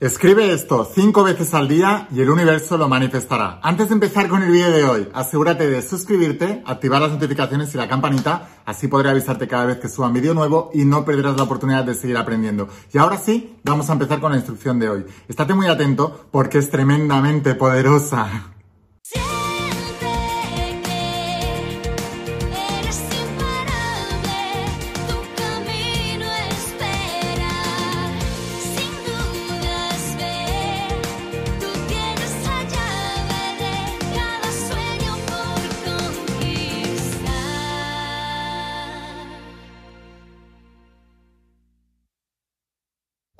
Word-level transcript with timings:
Escribe 0.00 0.50
esto 0.50 0.90
cinco 0.94 1.24
veces 1.24 1.52
al 1.52 1.68
día 1.68 2.08
y 2.10 2.22
el 2.22 2.30
universo 2.30 2.78
lo 2.78 2.88
manifestará. 2.88 3.60
Antes 3.62 3.90
de 3.90 3.94
empezar 3.96 4.28
con 4.28 4.42
el 4.42 4.50
vídeo 4.50 4.70
de 4.70 4.84
hoy, 4.84 5.08
asegúrate 5.12 5.68
de 5.68 5.82
suscribirte, 5.82 6.62
activar 6.64 7.02
las 7.02 7.10
notificaciones 7.10 7.74
y 7.74 7.76
la 7.76 7.86
campanita, 7.86 8.48
así 8.64 8.88
podré 8.88 9.10
avisarte 9.10 9.46
cada 9.46 9.66
vez 9.66 9.76
que 9.76 9.90
suba 9.90 10.06
un 10.06 10.14
vídeo 10.14 10.32
nuevo 10.32 10.70
y 10.72 10.86
no 10.86 11.04
perderás 11.04 11.36
la 11.36 11.42
oportunidad 11.42 11.84
de 11.84 11.92
seguir 11.94 12.16
aprendiendo. 12.16 12.66
Y 12.94 12.96
ahora 12.96 13.18
sí, 13.18 13.58
vamos 13.62 13.90
a 13.90 13.92
empezar 13.92 14.20
con 14.20 14.32
la 14.32 14.38
instrucción 14.38 14.78
de 14.78 14.88
hoy. 14.88 15.04
Estate 15.28 15.52
muy 15.52 15.66
atento 15.66 16.28
porque 16.30 16.56
es 16.56 16.70
tremendamente 16.70 17.54
poderosa. 17.54 18.54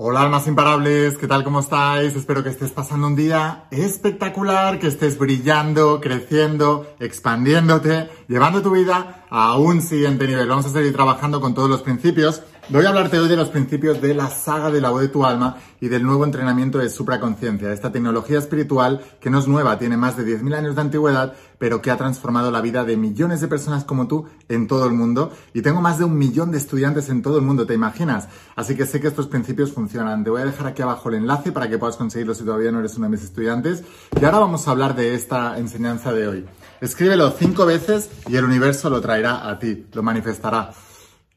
Hola 0.02 0.22
almas 0.22 0.46
imparables, 0.46 1.18
¿qué 1.18 1.26
tal? 1.26 1.44
¿Cómo 1.44 1.60
estáis? 1.60 2.16
Espero 2.16 2.42
que 2.42 2.48
estés 2.48 2.70
pasando 2.70 3.06
un 3.06 3.14
día 3.14 3.64
espectacular, 3.70 4.78
que 4.78 4.86
estés 4.86 5.18
brillando, 5.18 6.00
creciendo, 6.00 6.86
expandiéndote, 7.00 8.08
llevando 8.26 8.62
tu 8.62 8.70
vida 8.70 9.26
a 9.28 9.58
un 9.58 9.82
siguiente 9.82 10.26
nivel. 10.26 10.48
Vamos 10.48 10.64
a 10.64 10.70
seguir 10.70 10.94
trabajando 10.94 11.42
con 11.42 11.52
todos 11.52 11.68
los 11.68 11.82
principios 11.82 12.42
Voy 12.72 12.84
a 12.84 12.90
hablarte 12.90 13.18
hoy 13.18 13.28
de 13.28 13.34
los 13.34 13.48
principios 13.48 14.00
de 14.00 14.14
la 14.14 14.30
saga 14.30 14.70
de 14.70 14.80
la 14.80 14.90
voz 14.90 15.00
de 15.00 15.08
tu 15.08 15.24
alma 15.24 15.56
y 15.80 15.88
del 15.88 16.04
nuevo 16.04 16.24
entrenamiento 16.24 16.78
de 16.78 16.88
supraconciencia, 16.88 17.72
esta 17.72 17.90
tecnología 17.90 18.38
espiritual 18.38 19.00
que 19.20 19.28
no 19.28 19.40
es 19.40 19.48
nueva, 19.48 19.76
tiene 19.76 19.96
más 19.96 20.16
de 20.16 20.24
10.000 20.24 20.54
años 20.54 20.76
de 20.76 20.80
antigüedad, 20.80 21.34
pero 21.58 21.82
que 21.82 21.90
ha 21.90 21.96
transformado 21.96 22.52
la 22.52 22.60
vida 22.60 22.84
de 22.84 22.96
millones 22.96 23.40
de 23.40 23.48
personas 23.48 23.82
como 23.82 24.06
tú 24.06 24.26
en 24.48 24.68
todo 24.68 24.86
el 24.86 24.92
mundo. 24.92 25.32
Y 25.52 25.62
tengo 25.62 25.80
más 25.80 25.98
de 25.98 26.04
un 26.04 26.16
millón 26.16 26.52
de 26.52 26.58
estudiantes 26.58 27.08
en 27.08 27.22
todo 27.22 27.38
el 27.38 27.42
mundo, 27.42 27.66
¿te 27.66 27.74
imaginas? 27.74 28.28
Así 28.54 28.76
que 28.76 28.86
sé 28.86 29.00
que 29.00 29.08
estos 29.08 29.26
principios 29.26 29.72
funcionan. 29.72 30.22
Te 30.22 30.30
voy 30.30 30.42
a 30.42 30.46
dejar 30.46 30.68
aquí 30.68 30.82
abajo 30.82 31.08
el 31.08 31.16
enlace 31.16 31.50
para 31.50 31.68
que 31.68 31.76
puedas 31.76 31.96
conseguirlo 31.96 32.34
si 32.34 32.44
todavía 32.44 32.70
no 32.70 32.78
eres 32.78 32.96
uno 32.96 33.06
de 33.06 33.10
mis 33.10 33.24
estudiantes. 33.24 33.82
Y 34.20 34.24
ahora 34.24 34.38
vamos 34.38 34.68
a 34.68 34.70
hablar 34.70 34.94
de 34.94 35.16
esta 35.16 35.58
enseñanza 35.58 36.12
de 36.12 36.28
hoy. 36.28 36.46
Escríbelo 36.80 37.32
cinco 37.32 37.66
veces 37.66 38.10
y 38.28 38.36
el 38.36 38.44
universo 38.44 38.90
lo 38.90 39.00
traerá 39.00 39.50
a 39.50 39.58
ti, 39.58 39.86
lo 39.92 40.04
manifestará. 40.04 40.70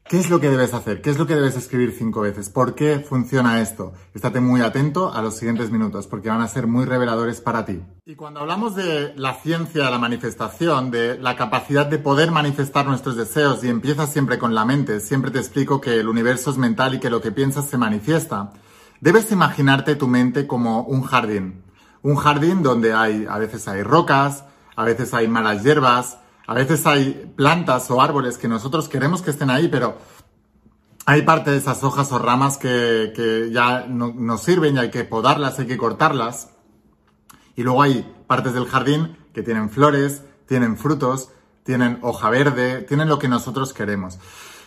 ¿Qué 0.06 0.18
es 0.18 0.28
lo 0.28 0.38
que 0.38 0.50
debes 0.50 0.74
hacer? 0.74 1.00
¿Qué 1.00 1.08
es 1.08 1.18
lo 1.18 1.26
que 1.26 1.34
debes 1.34 1.56
escribir 1.56 1.94
cinco 1.96 2.20
veces? 2.20 2.50
¿Por 2.50 2.74
qué 2.74 2.98
funciona 2.98 3.62
esto? 3.62 3.94
Estate 4.12 4.38
muy 4.38 4.60
atento 4.60 5.10
a 5.10 5.22
los 5.22 5.34
siguientes 5.34 5.70
minutos 5.70 6.06
porque 6.06 6.28
van 6.28 6.42
a 6.42 6.48
ser 6.48 6.66
muy 6.66 6.84
reveladores 6.84 7.40
para 7.40 7.64
ti. 7.64 7.80
Y 8.04 8.14
cuando 8.14 8.40
hablamos 8.40 8.74
de 8.74 9.14
la 9.16 9.32
ciencia 9.36 9.86
de 9.86 9.90
la 9.90 9.98
manifestación, 9.98 10.90
de 10.90 11.16
la 11.18 11.36
capacidad 11.36 11.86
de 11.86 11.98
poder 11.98 12.32
manifestar 12.32 12.84
nuestros 12.84 13.16
deseos 13.16 13.64
y 13.64 13.70
empieza 13.70 14.06
siempre 14.06 14.38
con 14.38 14.54
la 14.54 14.66
mente, 14.66 15.00
siempre 15.00 15.30
te 15.30 15.38
explico 15.38 15.80
que 15.80 15.98
el 15.98 16.08
universo 16.10 16.50
es 16.50 16.58
mental 16.58 16.92
y 16.92 17.00
que 17.00 17.08
lo 17.08 17.22
que 17.22 17.32
piensas 17.32 17.66
se 17.66 17.78
manifiesta. 17.78 18.52
Debes 19.00 19.32
imaginarte 19.32 19.96
tu 19.96 20.06
mente 20.06 20.46
como 20.46 20.82
un 20.82 21.00
jardín. 21.00 21.64
Un 22.02 22.16
jardín 22.16 22.62
donde 22.62 22.92
hay, 22.92 23.24
a 23.26 23.38
veces 23.38 23.66
hay 23.68 23.82
rocas, 23.82 24.44
a 24.76 24.84
veces 24.84 25.14
hay 25.14 25.28
malas 25.28 25.62
hierbas, 25.62 26.18
a 26.46 26.54
veces 26.54 26.86
hay 26.86 27.32
plantas 27.36 27.90
o 27.90 28.00
árboles 28.02 28.36
que 28.36 28.48
nosotros 28.48 28.88
queremos 28.88 29.22
que 29.22 29.30
estén 29.30 29.50
ahí, 29.50 29.68
pero 29.68 29.96
hay 31.06 31.22
parte 31.22 31.50
de 31.50 31.56
esas 31.56 31.82
hojas 31.84 32.12
o 32.12 32.18
ramas 32.18 32.58
que, 32.58 33.50
ya 33.52 33.86
no 33.86 34.12
nos 34.14 34.42
sirven 34.42 34.76
y 34.76 34.78
hay 34.78 34.90
que 34.90 35.04
podarlas, 35.04 35.58
hay 35.58 35.66
que 35.66 35.78
cortarlas. 35.78 36.50
Y 37.56 37.62
luego 37.62 37.82
hay 37.82 38.10
partes 38.26 38.54
del 38.54 38.66
jardín 38.66 39.16
que 39.32 39.42
tienen 39.42 39.70
flores, 39.70 40.22
tienen 40.46 40.76
frutos, 40.76 41.30
tienen 41.62 41.98
hoja 42.02 42.30
verde, 42.30 42.82
tienen 42.82 43.08
lo 43.08 43.18
que 43.18 43.28
nosotros 43.28 43.72
queremos. 43.72 44.18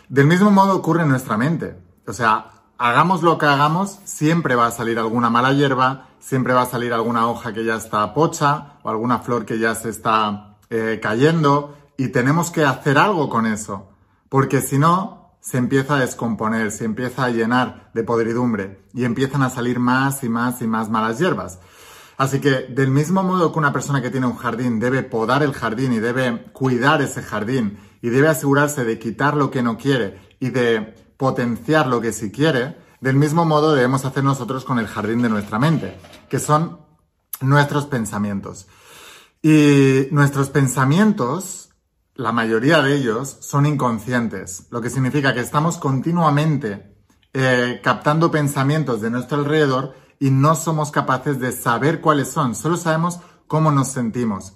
Del 0.10 0.26
mismo 0.26 0.52
modo 0.52 0.76
ocurre 0.76 1.04
en 1.04 1.10
nuestra 1.10 1.38
mente. 1.38 1.78
O 2.08 2.14
sea, 2.14 2.52
hagamos 2.78 3.24
lo 3.24 3.38
que 3.38 3.46
hagamos, 3.46 4.00
siempre 4.04 4.56
va 4.56 4.68
a 4.68 4.72
salir 4.72 4.98
alguna 4.98 5.30
mala 5.30 5.54
hierba, 5.54 6.08
siempre 6.20 6.54
va 6.54 6.64
a 6.64 6.66
salir 6.68 6.94
alguna 6.94 7.28
hoja 7.28 7.54
que 7.54 7.66
ya 7.66 7.76
está 7.76 8.14
pocha 8.14 8.78
o 8.84 8.90
alguna 8.90 9.20
flor 9.20 9.46
que 9.46 9.60
ya 9.60 9.76
se 9.76 9.90
está 9.90 10.47
eh, 10.70 11.00
cayendo 11.02 11.78
y 11.98 12.10
tenemos 12.10 12.52
que 12.52 12.64
hacer 12.64 12.98
algo 12.98 13.30
con 13.30 13.46
eso, 13.46 13.90
porque 14.30 14.62
si 14.62 14.78
no, 14.78 15.38
se 15.40 15.58
empieza 15.58 15.96
a 15.96 16.00
descomponer, 16.00 16.72
se 16.72 16.86
empieza 16.86 17.24
a 17.24 17.30
llenar 17.30 17.90
de 17.94 18.04
podridumbre 18.04 18.82
y 18.94 19.06
empiezan 19.06 19.44
a 19.44 19.50
salir 19.50 19.80
más 19.80 20.24
y 20.24 20.30
más 20.30 20.62
y 20.62 20.68
más 20.68 20.90
malas 20.90 21.20
hierbas. 21.20 21.60
Así 22.18 22.40
que 22.40 22.68
del 22.70 22.90
mismo 22.90 23.24
modo 23.24 23.52
que 23.52 23.60
una 23.60 23.72
persona 23.72 24.02
que 24.02 24.10
tiene 24.10 24.26
un 24.26 24.36
jardín 24.36 24.80
debe 24.80 25.04
podar 25.04 25.44
el 25.44 25.54
jardín 25.54 25.94
y 25.94 26.00
debe 26.00 26.46
cuidar 26.52 27.02
ese 27.02 27.22
jardín 27.22 27.78
y 28.02 28.10
debe 28.10 28.28
asegurarse 28.28 28.84
de 28.84 29.00
quitar 29.00 29.36
lo 29.36 29.52
que 29.52 29.64
no 29.64 29.78
quiere 29.78 30.20
y 30.40 30.50
de 30.50 30.96
potenciar 31.18 31.88
lo 31.88 32.02
que 32.02 32.12
sí 32.12 32.32
quiere, 32.32 32.78
del 33.02 33.16
mismo 33.16 33.46
modo 33.46 33.74
debemos 33.74 34.06
hacer 34.06 34.24
nosotros 34.24 34.66
con 34.66 34.80
el 34.80 34.88
jardín 34.88 35.22
de 35.22 35.30
nuestra 35.30 35.60
mente, 35.60 35.98
que 36.30 36.40
son 36.40 36.80
nuestros 37.42 37.86
pensamientos. 37.86 38.68
Y 39.42 40.08
nuestros 40.12 40.50
pensamientos, 40.50 41.70
la 42.16 42.32
mayoría 42.32 42.82
de 42.82 42.96
ellos, 42.96 43.38
son 43.42 43.66
inconscientes, 43.66 44.68
lo 44.72 44.82
que 44.82 44.90
significa 44.90 45.34
que 45.34 45.42
estamos 45.42 45.78
continuamente 45.78 46.96
eh, 47.34 47.82
captando 47.84 48.32
pensamientos 48.32 49.02
de 49.02 49.12
nuestro 49.12 49.38
alrededor 49.38 49.94
y 50.20 50.32
no 50.32 50.56
somos 50.56 50.92
capaces 50.92 51.40
de 51.40 51.52
saber 51.52 52.02
cuáles 52.02 52.30
son, 52.30 52.56
solo 52.56 52.78
sabemos 52.78 53.20
cómo 53.48 53.72
nos 53.72 53.90
sentimos. 53.90 54.54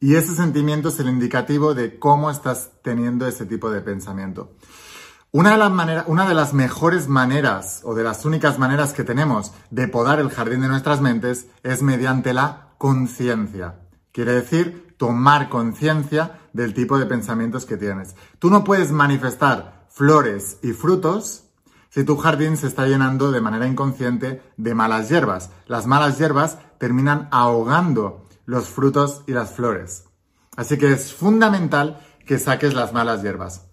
Y 0.00 0.16
ese 0.16 0.34
sentimiento 0.34 0.88
es 0.88 0.98
el 0.98 1.08
indicativo 1.08 1.74
de 1.74 1.98
cómo 1.98 2.30
estás 2.30 2.70
teniendo 2.82 3.26
ese 3.26 3.46
tipo 3.46 3.70
de 3.70 3.82
pensamiento. 3.82 4.56
Una 5.30 5.52
de, 5.52 5.58
las 5.58 6.04
una 6.08 6.28
de 6.28 6.34
las 6.34 6.52
mejores 6.52 7.08
maneras 7.08 7.82
o 7.84 7.94
de 7.94 8.02
las 8.02 8.24
únicas 8.24 8.58
maneras 8.58 8.92
que 8.92 9.04
tenemos 9.04 9.52
de 9.70 9.88
podar 9.88 10.18
el 10.18 10.28
jardín 10.28 10.60
de 10.60 10.68
nuestras 10.68 11.00
mentes 11.00 11.46
es 11.62 11.82
mediante 11.82 12.34
la 12.34 12.74
conciencia. 12.78 13.76
Quiere 14.12 14.32
decir 14.32 14.94
tomar 14.98 15.48
conciencia 15.48 16.38
del 16.52 16.74
tipo 16.74 16.98
de 16.98 17.06
pensamientos 17.06 17.64
que 17.66 17.76
tienes. 17.76 18.14
Tú 18.38 18.50
no 18.50 18.62
puedes 18.62 18.92
manifestar 18.92 19.86
flores 19.88 20.58
y 20.62 20.72
frutos 20.72 21.44
si 21.88 22.04
tu 22.04 22.16
jardín 22.16 22.56
se 22.56 22.66
está 22.66 22.86
llenando 22.86 23.32
de 23.32 23.40
manera 23.40 23.66
inconsciente 23.66 24.42
de 24.56 24.74
malas 24.74 25.08
hierbas. 25.08 25.50
Las 25.66 25.86
malas 25.86 26.18
hierbas 26.18 26.58
terminan 26.78 27.28
ahogando 27.30 28.26
los 28.46 28.68
frutos 28.68 29.22
y 29.26 29.32
las 29.32 29.52
flores. 29.52 30.04
Así 30.56 30.78
que 30.78 30.92
es 30.92 31.12
fundamental 31.12 32.00
que 32.26 32.38
saques 32.38 32.74
las 32.74 32.92
malas 32.92 33.22
hierbas. 33.22 33.66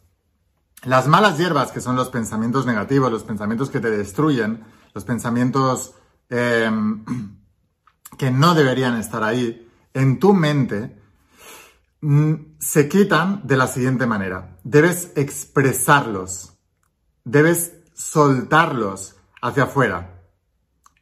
Las 0.83 1.07
malas 1.07 1.38
hierbas, 1.38 1.71
que 1.71 1.81
son 1.81 1.95
los 1.95 2.09
pensamientos 2.09 2.66
negativos, 2.66 3.11
los 3.11 3.23
pensamientos 3.23 3.69
que 3.69 3.79
te 3.81 3.89
destruyen, 3.89 4.63
los 4.94 5.03
pensamientos 5.03 5.94
em, 6.29 7.06
que 8.17 8.31
no 8.31 8.56
deberían 8.56 8.97
estar 8.97 9.23
ahí, 9.23 9.69
en 9.94 10.19
tu 10.19 10.33
mente 10.33 11.00
mm, 12.01 12.33
se 12.59 12.88
quitan 12.88 13.41
de 13.45 13.57
la 13.57 13.67
siguiente 13.67 14.05
manera. 14.05 14.57
Debes 14.63 15.11
expresarlos, 15.16 16.53
debes 17.23 17.73
soltarlos 17.94 19.16
hacia 19.41 19.63
afuera. 19.63 20.22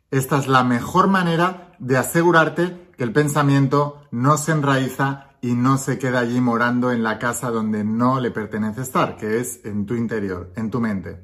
Esta 0.09 0.39
es 0.39 0.47
la 0.47 0.63
mejor 0.63 1.07
manera 1.07 1.75
de 1.79 1.97
asegurarte 1.97 2.91
que 2.97 3.03
el 3.03 3.13
pensamiento 3.13 4.07
no 4.11 4.37
se 4.37 4.53
enraiza 4.53 5.27
y 5.41 5.53
no 5.53 5.77
se 5.77 5.99
queda 5.99 6.19
allí 6.19 6.41
morando 6.41 6.91
en 6.91 7.03
la 7.03 7.19
casa 7.19 7.51
donde 7.51 7.83
no 7.83 8.19
le 8.19 8.31
pertenece 8.31 8.81
estar, 8.81 9.17
que 9.17 9.39
es 9.39 9.63
en 9.65 9.85
tu 9.85 9.95
interior, 9.95 10.51
en 10.55 10.71
tu 10.71 10.79
mente. 10.79 11.23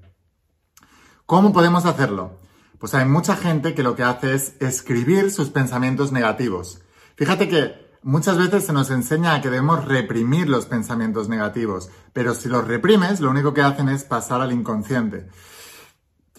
¿Cómo 1.25 1.51
podemos 1.51 1.85
hacerlo? 1.85 2.39
Pues 2.77 2.93
hay 2.93 3.05
mucha 3.05 3.35
gente 3.35 3.73
que 3.73 3.81
lo 3.81 3.95
que 3.95 4.03
hace 4.03 4.35
es 4.35 4.55
escribir 4.59 5.31
sus 5.31 5.49
pensamientos 5.49 6.11
negativos. 6.11 6.82
Fíjate 7.15 7.47
que 7.47 7.97
muchas 8.03 8.37
veces 8.37 8.65
se 8.65 8.73
nos 8.73 8.89
enseña 8.91 9.35
a 9.35 9.41
que 9.41 9.49
debemos 9.49 9.85
reprimir 9.85 10.49
los 10.49 10.65
pensamientos 10.65 11.29
negativos, 11.29 11.89
pero 12.11 12.33
si 12.33 12.49
los 12.49 12.67
reprimes, 12.67 13.19
lo 13.19 13.29
único 13.29 13.53
que 13.53 13.61
hacen 13.61 13.89
es 13.89 14.03
pasar 14.03 14.41
al 14.41 14.51
inconsciente. 14.51 15.27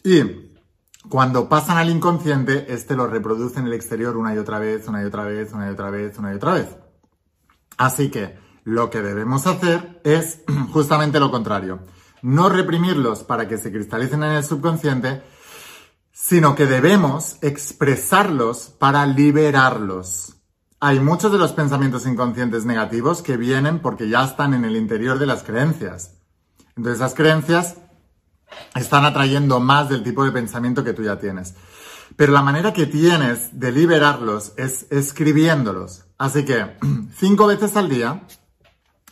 Y 0.03 0.51
cuando 1.09 1.49
pasan 1.49 1.79
al 1.79 1.91
inconsciente, 1.91 2.67
este 2.73 2.97
lo 2.97 3.07
reproduce 3.07 3.61
en 3.61 3.67
el 3.67 3.73
exterior 3.73 4.17
una 4.17 4.35
y 4.35 4.39
otra 4.39 4.59
vez, 4.59 4.89
una 4.89 5.03
y 5.03 5.05
otra 5.07 5.25
vez, 5.25 5.53
una 5.53 5.69
y 5.69 5.71
otra 5.73 5.91
vez, 5.91 6.19
una 6.19 6.33
y 6.33 6.37
otra 6.37 6.55
vez. 6.55 6.69
Así 7.77 8.11
que 8.11 8.39
lo 8.65 8.91
que 8.91 9.03
debemos 9.03 9.47
hacer 9.47 10.01
es 10.05 10.41
justamente 10.73 11.21
lo 11.21 11.31
contrario. 11.31 11.81
No 12.23 12.49
reprimirlos 12.49 13.23
para 13.23 13.47
que 13.47 13.59
se 13.59 13.71
cristalicen 13.71 14.23
en 14.23 14.33
el 14.33 14.45
subconsciente, 14.45 15.23
sino 16.11 16.55
que 16.55 16.67
debemos 16.67 17.37
expresarlos 17.43 18.75
para 18.79 19.05
liberarlos. 19.05 20.37
Hay 20.87 21.01
muchos 21.01 21.33
de 21.33 21.39
los 21.39 21.53
pensamientos 21.53 22.07
inconscientes 22.07 22.67
negativos 22.67 23.23
que 23.23 23.39
vienen 23.39 23.79
porque 23.79 24.11
ya 24.11 24.23
están 24.23 24.53
en 24.53 24.67
el 24.67 24.77
interior 24.77 25.19
de 25.19 25.25
las 25.25 25.43
creencias. 25.43 26.19
Entonces 26.77 27.01
esas 27.01 27.15
creencias 27.15 27.79
están 28.75 29.07
atrayendo 29.07 29.61
más 29.61 29.89
del 29.89 30.03
tipo 30.03 30.27
de 30.27 30.31
pensamiento 30.31 30.85
que 30.85 30.93
tú 30.93 31.03
ya 31.03 31.19
tienes. 31.19 31.55
Pero 32.17 32.35
la 32.35 32.43
manera 32.43 32.75
que 32.75 32.85
tienes 32.85 33.59
de 33.59 33.73
liberarlos 33.73 34.53
es 34.59 34.87
escribiéndolos. 34.91 36.05
Así 36.19 36.45
que 36.45 36.77
cinco 37.17 37.47
veces 37.47 37.75
al 37.79 37.89
día, 37.89 38.27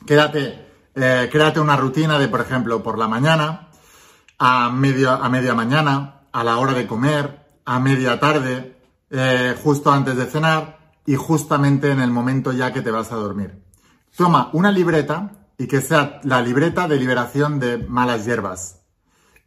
quédate, 0.06 0.68
eh, 0.94 1.30
créate 1.32 1.58
una 1.58 1.78
rutina 1.78 2.18
de, 2.18 2.28
por 2.28 2.42
ejemplo, 2.42 2.82
por 2.82 2.98
la 2.98 3.08
mañana, 3.08 3.70
a, 4.38 4.68
medio, 4.68 5.10
a 5.10 5.26
media 5.30 5.54
mañana, 5.54 6.20
a 6.32 6.44
la 6.44 6.58
hora 6.58 6.74
de 6.74 6.86
comer, 6.86 7.46
a 7.64 7.80
media 7.80 8.20
tarde, 8.20 8.76
eh, 9.08 9.56
justo 9.64 9.90
antes 9.90 10.18
de 10.18 10.26
cenar 10.26 10.81
y 11.06 11.16
justamente 11.16 11.90
en 11.90 12.00
el 12.00 12.10
momento 12.10 12.52
ya 12.52 12.72
que 12.72 12.82
te 12.82 12.90
vas 12.90 13.12
a 13.12 13.16
dormir. 13.16 13.62
Toma 14.16 14.50
una 14.52 14.70
libreta 14.70 15.32
y 15.58 15.66
que 15.66 15.80
sea 15.80 16.20
la 16.24 16.40
libreta 16.40 16.88
de 16.88 16.96
liberación 16.96 17.58
de 17.58 17.78
malas 17.78 18.24
hierbas. 18.24 18.82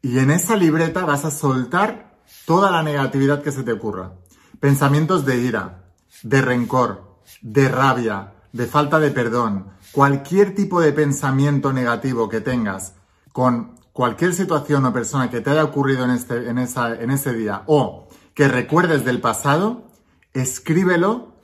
Y 0.02 0.20
en 0.20 0.32
esa 0.32 0.56
libreta 0.56 1.06
vas 1.06 1.26
a 1.26 1.32
soltar 1.32 2.16
toda 2.46 2.72
la 2.72 2.84
negatividad 2.84 3.42
que 3.42 3.52
se 3.52 3.64
te 3.64 3.72
ocurra. 3.72 4.14
Pensamientos 4.60 5.26
de 5.26 5.38
ira, 5.38 5.84
de 6.24 6.42
rencor, 6.42 7.20
de 7.42 7.70
rabia, 7.70 8.34
de 8.52 8.66
falta 8.68 9.00
de 9.00 9.12
perdón, 9.12 9.68
cualquier 9.92 10.56
tipo 10.56 10.82
de 10.82 10.94
pensamiento 10.94 11.74
negativo 11.74 12.30
que 12.30 12.42
tengas 12.42 12.94
con 13.32 13.76
cualquier 13.92 14.34
situación 14.34 14.86
o 14.86 14.94
persona 14.94 15.30
que 15.30 15.42
te 15.42 15.50
haya 15.50 15.64
ocurrido 15.64 16.06
en, 16.06 16.12
este, 16.12 16.50
en, 16.50 16.58
ese 16.58 17.34
día 17.34 17.64
o 17.66 18.08
que 18.34 18.48
recuerdes 18.48 19.06
del 19.06 19.22
pasado, 19.22 19.88
escríbelo, 20.34 21.35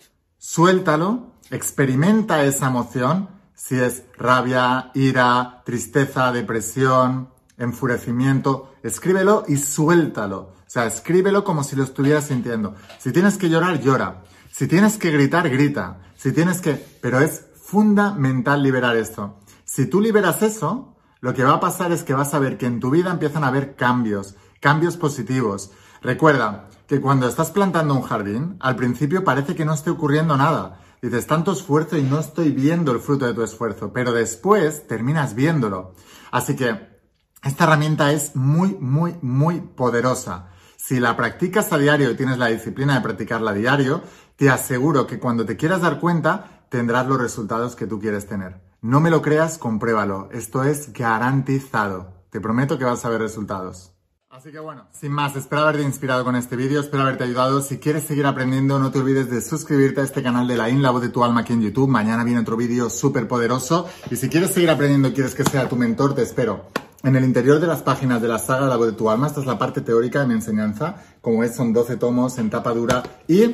suéltalo, 0.42 1.34
experimenta 1.52 2.44
esa 2.44 2.68
emoción, 2.68 3.30
si 3.54 3.76
es 3.76 4.04
rabia, 4.18 4.90
ira, 4.96 5.62
tristeza, 5.64 6.32
depresión, 6.32 7.30
enfurecimiento, 7.60 8.74
escríbelo 8.82 9.46
y 9.48 9.58
suéltalo. 9.58 10.40
O 10.40 10.70
sea, 10.74 10.88
escríbelo 10.88 11.44
como 11.44 11.64
si 11.64 11.76
lo 11.76 11.84
estuvieras 11.84 12.26
sintiendo. 12.26 12.76
Si 12.98 13.12
tienes 13.12 13.38
que 13.38 13.50
llorar, 13.50 13.82
llora. 13.82 14.24
Si 14.52 14.68
tienes 14.68 14.98
que 14.98 15.12
gritar, 15.12 15.48
grita. 15.48 16.00
Si 16.18 16.32
tienes 16.32 16.60
que... 16.60 16.74
Pero 17.02 17.20
es 17.20 17.46
fundamental 17.62 18.64
liberar 18.64 18.96
esto. 18.96 19.38
Si 19.64 19.86
tú 19.86 20.02
liberas 20.02 20.42
eso, 20.42 20.96
lo 21.20 21.36
que 21.36 21.44
va 21.44 21.54
a 21.54 21.60
pasar 21.60 21.92
es 21.92 22.04
que 22.04 22.16
vas 22.16 22.34
a 22.34 22.40
ver 22.40 22.58
que 22.58 22.66
en 22.66 22.80
tu 22.80 22.90
vida 22.90 23.12
empiezan 23.12 23.44
a 23.44 23.48
haber 23.48 23.76
cambios, 23.76 24.36
cambios 24.60 24.98
positivos. 24.98 25.72
Recuerda 26.02 26.68
que 26.92 27.00
cuando 27.00 27.26
estás 27.26 27.52
plantando 27.52 27.96
un 27.96 28.02
jardín, 28.02 28.58
al 28.60 28.76
principio 28.76 29.24
parece 29.24 29.56
que 29.56 29.64
no 29.64 29.74
esté 29.74 29.90
ocurriendo 29.90 30.36
nada. 30.36 30.82
Dices, 31.02 31.26
tanto 31.26 31.54
esfuerzo 31.54 31.98
y 31.98 32.04
no 32.04 32.20
estoy 32.20 32.52
viendo 32.52 32.92
el 32.92 33.00
fruto 33.00 33.26
de 33.26 33.34
tu 33.34 33.44
esfuerzo, 33.44 33.94
pero 33.94 34.12
después 34.12 34.88
terminas 34.88 35.34
viéndolo. 35.34 35.96
Así 36.32 36.54
que 36.58 37.00
esta 37.44 37.64
herramienta 37.64 38.12
es 38.12 38.36
muy, 38.36 38.76
muy, 38.78 39.16
muy 39.22 39.62
poderosa. 39.62 40.50
Si 40.76 41.00
la 41.00 41.16
practicas 41.16 41.72
a 41.72 41.78
diario 41.78 42.12
y 42.12 42.18
tienes 42.18 42.38
la 42.38 42.48
disciplina 42.48 42.96
de 42.96 43.00
practicarla 43.00 43.52
a 43.52 43.54
diario, 43.54 44.04
te 44.36 44.50
aseguro 44.50 45.08
que 45.08 45.18
cuando 45.18 45.46
te 45.46 45.56
quieras 45.56 45.80
dar 45.80 45.98
cuenta, 46.02 46.66
tendrás 46.68 47.08
los 47.08 47.22
resultados 47.22 47.78
que 47.78 47.88
tú 47.88 48.02
quieres 48.02 48.28
tener. 48.28 48.60
No 48.82 49.00
me 49.00 49.12
lo 49.12 49.22
creas, 49.22 49.58
compruébalo. 49.58 50.28
Esto 50.34 50.66
es 50.66 50.92
garantizado. 50.92 52.26
Te 52.32 52.42
prometo 52.42 52.78
que 52.78 52.84
vas 52.84 53.06
a 53.06 53.10
ver 53.10 53.22
resultados. 53.22 53.94
Así 54.32 54.50
que 54.50 54.60
bueno, 54.60 54.86
sin 54.94 55.12
más, 55.12 55.36
espero 55.36 55.64
haberte 55.64 55.84
inspirado 55.84 56.24
con 56.24 56.38
este 56.38 56.56
vídeo, 56.56 56.80
espero 56.80 57.04
haberte 57.04 57.26
ayudado. 57.26 57.62
Si 57.62 57.80
quieres 57.80 58.06
seguir 58.06 58.26
aprendiendo, 58.26 58.80
no 58.80 58.90
te 58.90 59.00
olvides 59.00 59.30
de 59.30 59.42
suscribirte 59.42 60.00
a 60.00 60.06
este 60.06 60.24
canal 60.24 60.48
de 60.48 60.56
la 60.56 60.70
In, 60.70 60.82
la 60.82 60.92
voz 60.92 61.02
de 61.02 61.10
tu 61.10 61.22
alma 61.26 61.42
aquí 61.42 61.52
en 61.52 61.62
YouTube. 61.62 61.90
Mañana 61.90 62.24
viene 62.24 62.40
otro 62.40 62.56
vídeo 62.56 62.90
súper 62.90 63.28
poderoso. 63.28 63.90
Y 64.10 64.16
si 64.16 64.30
quieres 64.30 64.52
seguir 64.52 64.70
aprendiendo 64.70 65.10
y 65.10 65.12
quieres 65.12 65.36
que 65.36 65.44
sea 65.44 65.68
tu 65.68 65.76
mentor, 65.76 66.16
te 66.16 66.22
espero 66.22 66.68
en 67.04 67.18
el 67.18 67.26
interior 67.26 67.60
de 67.60 67.68
las 67.68 67.82
páginas 67.82 68.22
de 68.22 68.30
la 68.30 68.40
saga 68.40 68.68
La 68.68 68.78
voz 68.78 68.88
de 68.88 68.94
tu 68.94 69.10
alma, 69.10 69.28
esta 69.28 69.42
es 69.42 69.46
la 69.46 69.58
parte 69.58 69.82
teórica 69.82 70.22
de 70.22 70.28
mi 70.28 70.36
enseñanza, 70.36 70.96
como 71.20 71.44
es, 71.44 71.54
son 71.54 71.74
12 71.74 71.98
tomos 71.98 72.38
en 72.38 72.50
tapa 72.50 72.74
dura 72.74 73.04
y 73.28 73.54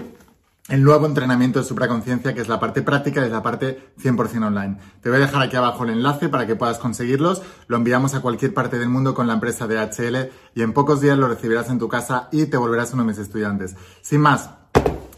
el 0.70 0.84
nuevo 0.84 1.06
entrenamiento 1.06 1.60
de 1.60 1.66
supraconciencia, 1.66 2.34
que 2.34 2.42
es 2.42 2.50
la 2.50 2.60
parte 2.60 2.82
práctica, 2.82 3.24
es 3.24 3.32
la 3.32 3.42
parte 3.42 3.94
100% 4.02 4.46
online. 4.46 4.78
Te 5.02 5.10
voy 5.10 5.18
a 5.18 5.22
dejar 5.22 5.42
aquí 5.42 5.56
abajo 5.56 5.86
el 5.86 5.92
enlace 5.92 6.28
para 6.28 6.46
que 6.46 6.56
puedas 6.56 6.78
conseguirlos. 6.78 7.42
Lo 7.68 7.78
enviamos 7.78 8.16
a 8.16 8.22
cualquier 8.22 8.54
parte 8.54 8.78
del 8.78 8.90
mundo 8.90 9.14
con 9.14 9.28
la 9.28 9.34
empresa 9.34 9.68
DHL 9.68 10.30
y 10.56 10.62
en 10.62 10.74
pocos 10.74 11.00
días 11.00 11.18
lo 11.18 11.28
recibirás 11.28 11.70
en 11.70 11.80
tu 11.80 11.88
casa 11.88 12.28
y 12.32 12.48
te 12.48 12.58
volverás 12.58 12.94
uno 12.94 13.04
de 13.04 13.08
mis 13.08 13.18
estudiantes. 13.18 13.76
Sin 14.02 14.22
más, 14.22 14.50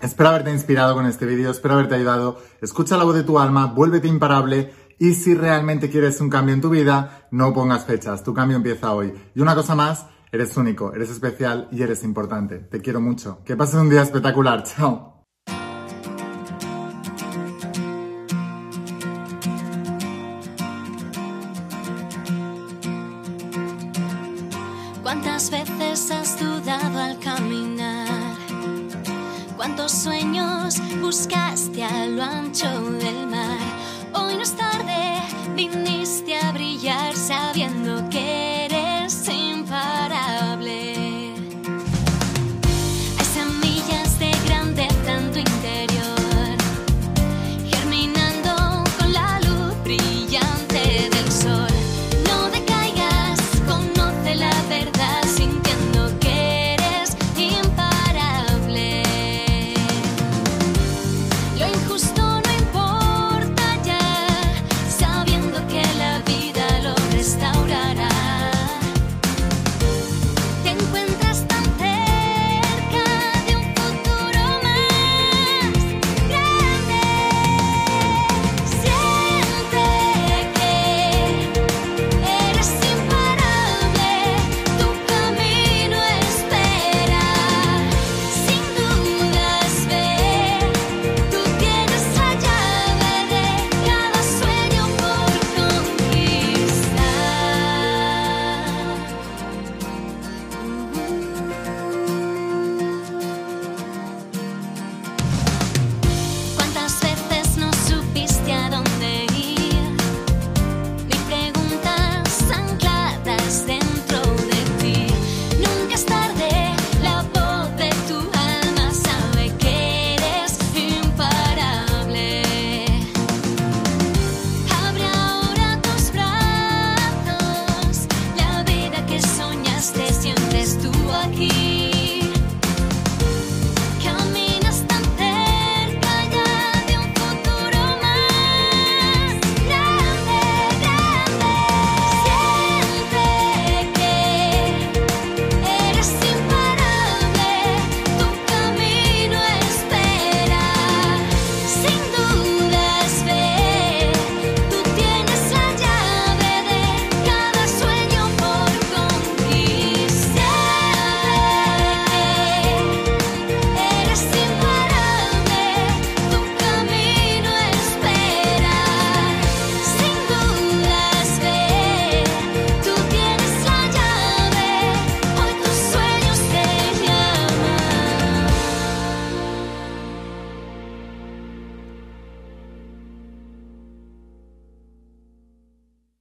espero 0.01 0.30
haberte 0.30 0.51
inspirado 0.51 0.94
con 0.94 1.07
este 1.07 1.25
vídeo, 1.25 1.50
espero 1.50 1.74
haberte 1.75 1.95
ayudado. 1.95 2.40
Escucha 2.62 2.98
la 2.98 3.04
voz 3.04 3.16
de 3.16 3.24
tu 3.24 3.40
alma, 3.40 3.66
vuélvete 3.66 4.07
imparable 4.07 4.72
y 5.00 5.13
si 5.16 5.34
realmente 5.34 5.90
quieres 5.90 6.22
un 6.22 6.30
cambio 6.30 6.54
en 6.54 6.62
tu 6.62 6.69
vida, 6.69 7.28
no 7.31 7.54
pongas 7.54 7.86
fechas, 7.86 8.24
tu 8.24 8.36
cambio 8.36 8.57
empieza 8.57 8.92
hoy. 8.92 9.13
Y 9.34 9.42
una 9.42 9.56
cosa 9.56 9.74
más, 9.74 10.06
eres 10.31 10.56
único, 10.57 10.94
eres 10.94 11.10
especial 11.10 11.68
y 11.72 11.81
eres 11.81 12.04
importante. 12.04 12.60
Te 12.60 12.81
quiero 12.81 13.02
mucho. 13.02 13.40
Que 13.44 13.56
pases 13.56 13.75
un 13.75 13.90
día 13.90 14.04
espectacular. 14.04 14.62
Chao. 14.63 15.19
buscaste 31.19 31.83
a 31.83 32.06
lo 32.06 32.24
ancho 32.24 32.69
del 32.92 33.27
mar. 33.27 33.60
Hoy 34.13 34.36
no 34.36 34.42
es 34.42 34.56
tarde, 34.56 35.21
viniste 35.54 36.38
a 36.38 36.54
brillar 36.54 37.13
sabiendo 37.13 38.07
que 38.10 38.66
eres 38.66 39.27
imparable. 39.27 40.94
Hay 43.18 43.25
semillas 43.33 44.18
de 44.18 44.31
grandeza 44.45 45.18
en 45.18 45.25
interior, 45.38 46.57
germinando 47.69 48.86
con 48.98 49.12
la 49.12 49.42
luz 49.42 49.74
brillante 49.83 51.10
del 51.10 51.31
sol. 51.33 51.69